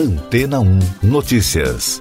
[0.00, 2.00] Antena 1 Notícias.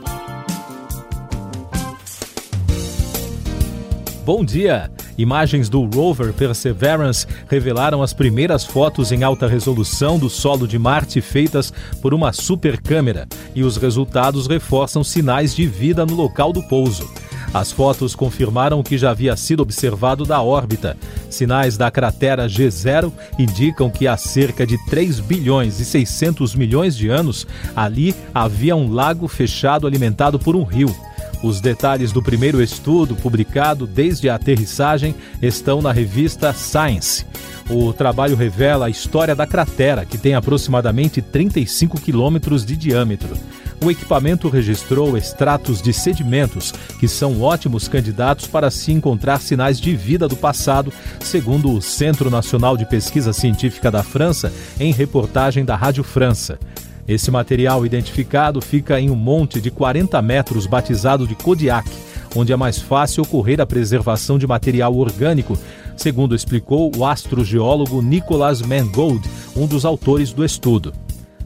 [4.25, 4.89] Bom dia!
[5.17, 11.19] Imagens do rover Perseverance revelaram as primeiras fotos em alta resolução do solo de Marte
[11.19, 16.63] feitas por uma super câmera, e os resultados reforçam sinais de vida no local do
[16.63, 17.05] pouso.
[17.53, 20.95] As fotos confirmaram o que já havia sido observado da órbita.
[21.29, 27.09] Sinais da cratera G0 indicam que há cerca de 3 bilhões e 600 milhões de
[27.09, 30.95] anos ali havia um lago fechado alimentado por um rio.
[31.41, 37.25] Os detalhes do primeiro estudo, publicado desde a aterrissagem, estão na revista Science.
[37.69, 43.37] O trabalho revela a história da cratera, que tem aproximadamente 35 quilômetros de diâmetro
[43.83, 49.95] o equipamento registrou extratos de sedimentos que são ótimos candidatos para se encontrar sinais de
[49.95, 55.75] vida do passado, segundo o Centro Nacional de Pesquisa Científica da França, em reportagem da
[55.75, 56.59] Rádio França.
[57.07, 61.89] Esse material identificado fica em um monte de 40 metros batizado de Kodiak,
[62.35, 65.57] onde é mais fácil ocorrer a preservação de material orgânico,
[65.97, 70.93] segundo explicou o astrogeólogo Nicolas Mangold, um dos autores do estudo.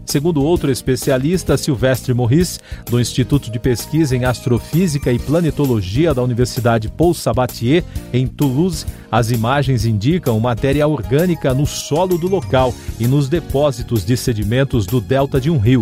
[0.06, 2.60] Segundo outro especialista, Silvestre Morris,
[2.90, 9.32] do Instituto de Pesquisa em Astrofísica e Planetologia da Universidade Paul Sabatier, em Toulouse, as
[9.32, 15.40] imagens indicam matéria orgânica no solo do local e nos depósitos de sedimentos do delta
[15.40, 15.82] de um rio.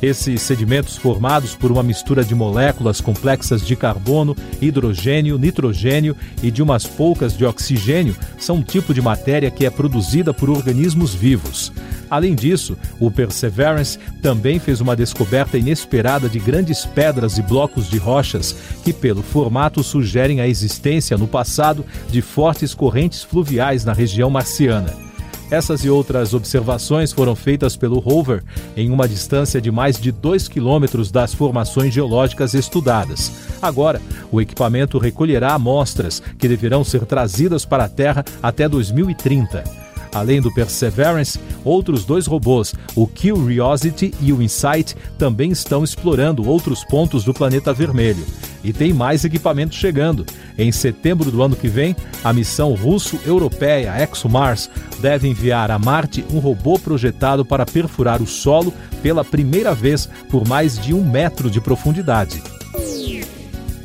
[0.00, 6.62] Esses sedimentos formados por uma mistura de moléculas complexas de carbono, hidrogênio, nitrogênio e de
[6.62, 11.72] umas poucas de oxigênio são um tipo de matéria que é produzida por organismos vivos.
[12.10, 17.98] Além disso, o Perseverance também fez uma descoberta inesperada de grandes pedras e blocos de
[17.98, 18.54] rochas
[18.84, 25.06] que, pelo formato, sugerem a existência no passado de fortes correntes fluviais na região marciana.
[25.50, 28.42] Essas e outras observações foram feitas pelo rover
[28.76, 33.30] em uma distância de mais de 2 quilômetros das formações geológicas estudadas.
[33.62, 39.85] Agora, o equipamento recolherá amostras que deverão ser trazidas para a Terra até 2030.
[40.16, 46.82] Além do Perseverance, outros dois robôs, o Curiosity e o Insight, também estão explorando outros
[46.84, 48.24] pontos do planeta vermelho.
[48.64, 50.24] E tem mais equipamento chegando.
[50.58, 51.94] Em setembro do ano que vem,
[52.24, 58.72] a missão russo-europeia ExoMars deve enviar a Marte um robô projetado para perfurar o solo
[59.02, 62.42] pela primeira vez por mais de um metro de profundidade.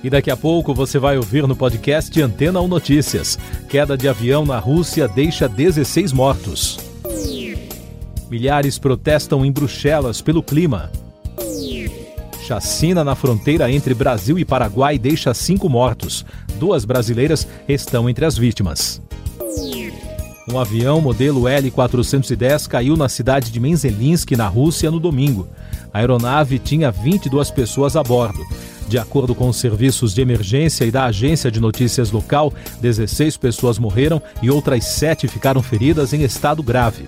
[0.03, 3.37] E daqui a pouco você vai ouvir no podcast Antena 1 Notícias.
[3.69, 6.79] Queda de avião na Rússia deixa 16 mortos.
[8.29, 10.91] Milhares protestam em Bruxelas pelo clima.
[12.41, 16.25] Chacina na fronteira entre Brasil e Paraguai deixa cinco mortos.
[16.57, 19.01] Duas brasileiras estão entre as vítimas.
[20.51, 25.47] Um avião modelo L-410 caiu na cidade de Menzelinsk, na Rússia, no domingo.
[25.93, 28.43] A aeronave tinha 22 pessoas a bordo.
[28.87, 33.79] De acordo com os serviços de emergência e da agência de notícias local, 16 pessoas
[33.79, 37.07] morreram e outras 7 ficaram feridas em estado grave.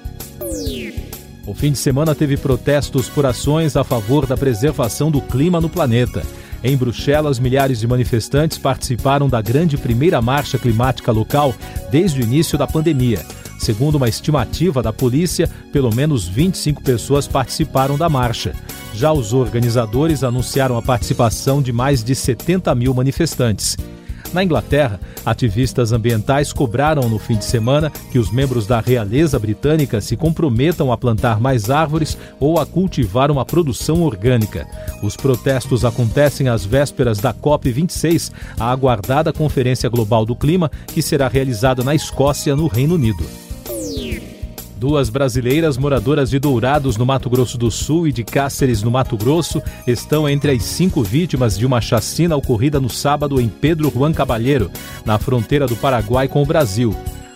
[1.45, 5.69] O fim de semana teve protestos por ações a favor da preservação do clima no
[5.69, 6.23] planeta.
[6.63, 11.53] Em Bruxelas, milhares de manifestantes participaram da grande primeira marcha climática local
[11.91, 13.19] desde o início da pandemia.
[13.63, 18.53] Segundo uma estimativa da polícia, pelo menos 25 pessoas participaram da marcha.
[18.93, 23.77] Já os organizadores anunciaram a participação de mais de 70 mil manifestantes.
[24.33, 30.01] Na Inglaterra, ativistas ambientais cobraram no fim de semana que os membros da realeza britânica
[30.01, 34.67] se comprometam a plantar mais árvores ou a cultivar uma produção orgânica.
[35.01, 38.29] Os protestos acontecem às vésperas da COP26,
[38.59, 43.23] a aguardada Conferência Global do Clima, que será realizada na Escócia, no Reino Unido.
[44.83, 49.15] Duas brasileiras moradoras de Dourados, no Mato Grosso do Sul, e de Cáceres, no Mato
[49.15, 54.11] Grosso, estão entre as cinco vítimas de uma chacina ocorrida no sábado em Pedro Juan
[54.11, 54.69] Cabalheiro,
[55.05, 56.93] na fronteira do Paraguai com o Brasil.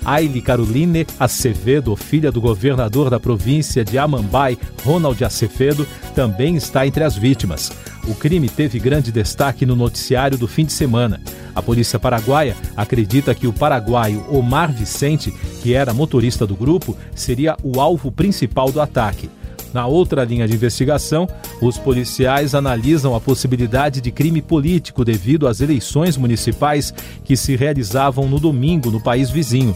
[0.07, 7.03] Aile Caroline Acevedo, filha do governador da província de Amambai, Ronald Acevedo, também está entre
[7.03, 7.73] as vítimas.
[8.07, 11.19] O crime teve grande destaque no noticiário do fim de semana.
[11.53, 15.29] A polícia paraguaia acredita que o paraguaio Omar Vicente,
[15.61, 19.29] que era motorista do grupo, seria o alvo principal do ataque.
[19.77, 21.29] Na outra linha de investigação,
[21.61, 26.91] os policiais analisam a possibilidade de crime político devido às eleições municipais
[27.23, 29.75] que se realizavam no domingo no país vizinho.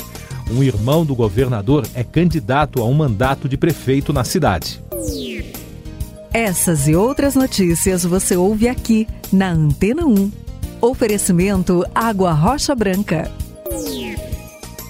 [0.49, 4.81] Um irmão do governador é candidato a um mandato de prefeito na cidade.
[6.33, 10.31] Essas e outras notícias você ouve aqui na Antena 1.
[10.81, 13.29] Oferecimento Água Rocha Branca.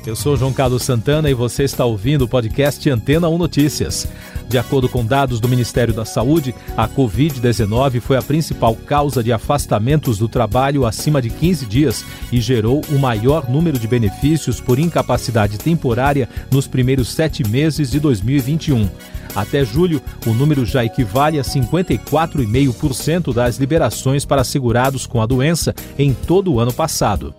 [0.06, 4.08] Eu sou João Carlos Santana e você está ouvindo o podcast Antena 1 Notícias.
[4.50, 9.32] De acordo com dados do Ministério da Saúde, a Covid-19 foi a principal causa de
[9.32, 14.80] afastamentos do trabalho acima de 15 dias e gerou o maior número de benefícios por
[14.80, 18.90] incapacidade temporária nos primeiros sete meses de 2021.
[19.36, 25.76] Até julho, o número já equivale a 54,5% das liberações para segurados com a doença
[25.98, 27.36] em todo o ano passado.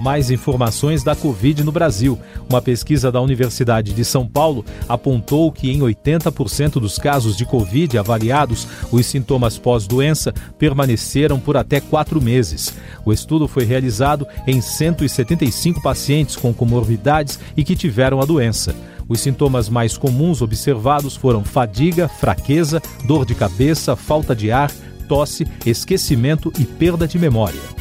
[0.00, 2.18] Mais informações da Covid no Brasil.
[2.48, 7.98] Uma pesquisa da Universidade de São Paulo apontou que em 80% dos casos de Covid
[7.98, 12.72] avaliados, os sintomas pós-doença permaneceram por até quatro meses.
[13.04, 18.74] O estudo foi realizado em 175 pacientes com comorbidades e que tiveram a doença.
[19.06, 24.70] Os sintomas mais comuns observados foram fadiga, fraqueza, dor de cabeça, falta de ar,
[25.08, 27.79] tosse, esquecimento e perda de memória.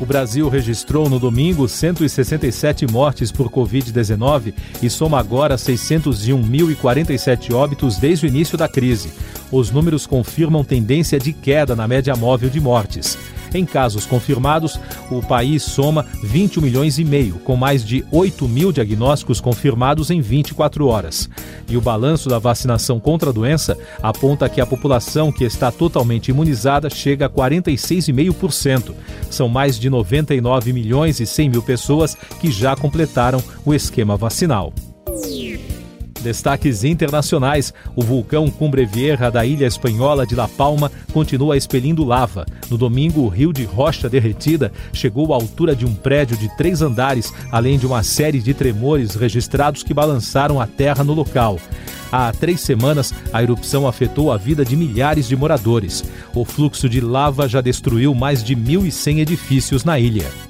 [0.00, 8.24] O Brasil registrou no domingo 167 mortes por Covid-19 e soma agora 601.047 óbitos desde
[8.24, 9.12] o início da crise.
[9.52, 13.18] Os números confirmam tendência de queda na média móvel de mortes.
[13.52, 14.78] Em casos confirmados,
[15.10, 20.20] o país soma 21 milhões e meio, com mais de 8 mil diagnósticos confirmados em
[20.20, 21.28] 24 horas.
[21.68, 26.28] E o balanço da vacinação contra a doença aponta que a população que está totalmente
[26.28, 28.94] imunizada chega a 46,5%.
[29.30, 34.72] São mais de 99 milhões e 100 mil pessoas que já completaram o esquema vacinal.
[36.20, 42.46] Destaques internacionais: o vulcão Cumbre Vieja da ilha espanhola de La Palma continua expelindo lava.
[42.70, 46.82] No domingo, o rio de rocha derretida chegou à altura de um prédio de três
[46.82, 51.58] andares, além de uma série de tremores registrados que balançaram a terra no local.
[52.12, 56.04] Há três semanas, a erupção afetou a vida de milhares de moradores.
[56.34, 60.49] O fluxo de lava já destruiu mais de 1.100 edifícios na ilha.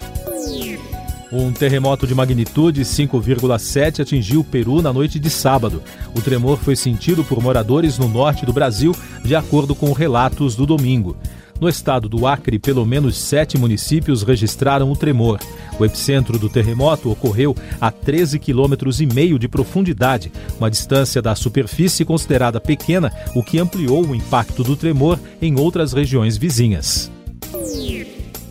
[1.33, 5.81] Um terremoto de magnitude 5,7 atingiu o Peru na noite de sábado.
[6.13, 8.95] O tremor foi sentido por moradores no norte do Brasil,
[9.25, 11.17] de acordo com relatos do domingo.
[11.61, 15.39] No estado do Acre, pelo menos sete municípios registraram o tremor.
[15.79, 22.59] O epicentro do terremoto ocorreu a 13,5 km de profundidade, uma distância da superfície considerada
[22.61, 27.11] pequena, o que ampliou o impacto do tremor em outras regiões vizinhas.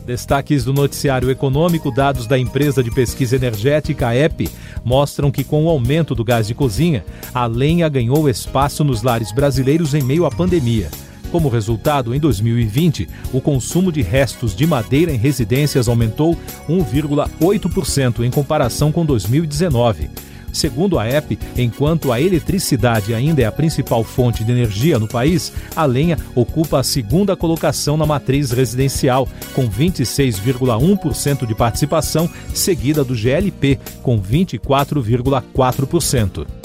[0.09, 4.49] Destaques do noticiário econômico, dados da empresa de pesquisa energética EP
[4.83, 9.31] mostram que com o aumento do gás de cozinha, a lenha ganhou espaço nos lares
[9.31, 10.89] brasileiros em meio à pandemia.
[11.31, 16.35] Como resultado, em 2020, o consumo de restos de madeira em residências aumentou
[16.67, 20.09] 1,8% em comparação com 2019.
[20.51, 25.53] Segundo a EP, enquanto a eletricidade ainda é a principal fonte de energia no país,
[25.75, 33.15] a lenha ocupa a segunda colocação na matriz residencial, com 26,1% de participação, seguida do
[33.15, 36.58] GLP, com 24,4%.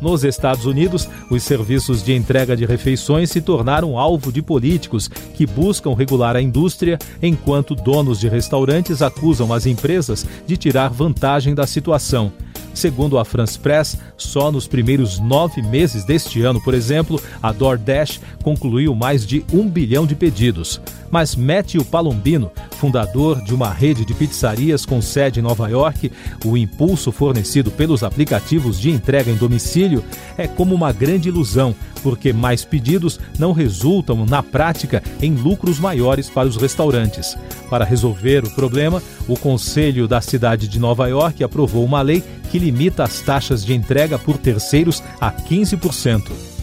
[0.00, 5.46] Nos Estados Unidos, os serviços de entrega de refeições se tornaram alvo de políticos que
[5.46, 11.66] buscam regular a indústria, enquanto donos de restaurantes acusam as empresas de tirar vantagem da
[11.66, 12.32] situação.
[12.74, 18.20] Segundo a France Press, só nos primeiros nove meses deste ano, por exemplo, a DoorDash
[18.42, 20.80] concluiu mais de um bilhão de pedidos.
[21.14, 26.10] Mas Matthew Palombino, fundador de uma rede de pizzarias com sede em Nova York,
[26.44, 30.02] o impulso fornecido pelos aplicativos de entrega em domicílio
[30.36, 31.72] é como uma grande ilusão,
[32.02, 37.38] porque mais pedidos não resultam, na prática, em lucros maiores para os restaurantes.
[37.70, 42.58] Para resolver o problema, o Conselho da cidade de Nova York aprovou uma lei que
[42.58, 46.53] limita as taxas de entrega por terceiros a 15%.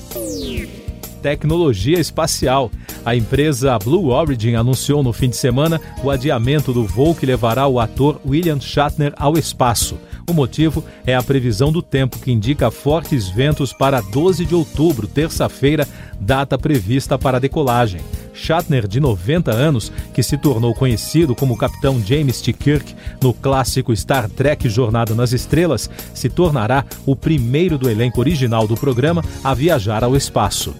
[1.22, 2.72] Tecnologia espacial.
[3.06, 7.68] A empresa Blue Origin anunciou no fim de semana o adiamento do voo que levará
[7.68, 9.98] o ator William Shatner ao espaço.
[10.30, 15.08] O motivo é a previsão do tempo que indica fortes ventos para 12 de outubro,
[15.08, 15.88] terça-feira,
[16.20, 18.01] data prevista para a decolagem.
[18.34, 22.54] Shatner, de 90 anos, que se tornou conhecido como Capitão James T.
[22.54, 28.68] Kirk no clássico Star Trek Jornada nas Estrelas, se tornará o primeiro do elenco original
[28.68, 30.74] do programa a viajar ao espaço.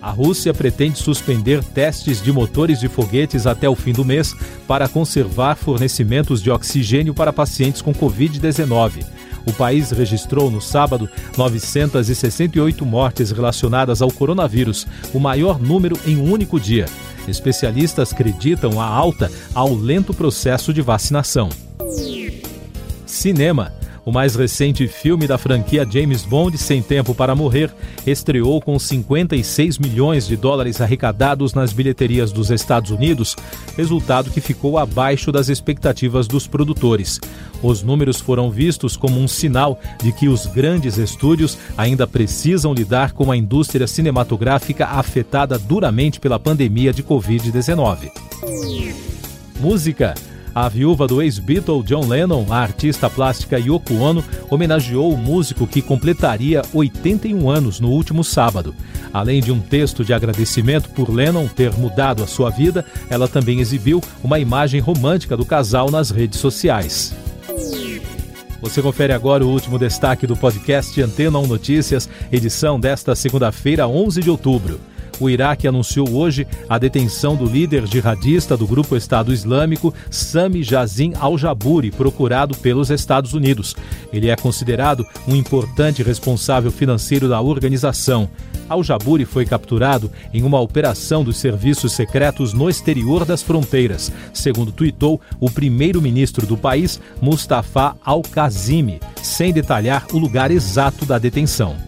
[0.00, 4.34] A Rússia pretende suspender testes de motores de foguetes até o fim do mês
[4.66, 9.04] para conservar fornecimentos de oxigênio para pacientes com Covid-19.
[9.44, 16.30] O país registrou no sábado 968 mortes relacionadas ao coronavírus, o maior número em um
[16.30, 16.86] único dia.
[17.26, 21.48] Especialistas acreditam a alta ao lento processo de vacinação.
[23.06, 23.77] Cinema.
[24.08, 27.70] O mais recente filme da franquia James Bond, Sem Tempo para Morrer,
[28.06, 33.36] estreou com 56 milhões de dólares arrecadados nas bilheterias dos Estados Unidos,
[33.76, 37.20] resultado que ficou abaixo das expectativas dos produtores.
[37.62, 43.12] Os números foram vistos como um sinal de que os grandes estúdios ainda precisam lidar
[43.12, 48.10] com a indústria cinematográfica afetada duramente pela pandemia de Covid-19.
[49.60, 50.14] Música.
[50.60, 55.80] A viúva do ex-Beatle John Lennon, a artista plástica Yoko Ono, homenageou o músico que
[55.80, 58.74] completaria 81 anos no último sábado.
[59.14, 63.60] Além de um texto de agradecimento por Lennon ter mudado a sua vida, ela também
[63.60, 67.14] exibiu uma imagem romântica do casal nas redes sociais.
[68.60, 74.22] Você confere agora o último destaque do podcast Antena 1 Notícias, edição desta segunda-feira, 11
[74.22, 74.80] de outubro.
[75.20, 81.12] O Iraque anunciou hoje a detenção do líder jihadista do grupo Estado Islâmico, Sami Jazim
[81.18, 83.74] al-Jaburi, procurado pelos Estados Unidos.
[84.12, 88.28] Ele é considerado um importante responsável financeiro da organização.
[88.68, 95.20] Al-Jaburi foi capturado em uma operação dos serviços secretos no exterior das fronteiras, segundo tuitou
[95.40, 101.87] o primeiro-ministro do país, Mustafa Al-Kazimi, sem detalhar o lugar exato da detenção.